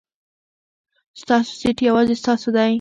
[1.21, 2.69] ستاسو سېټ یوازې ستاسو دی.